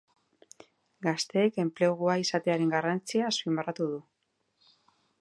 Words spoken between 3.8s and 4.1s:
du.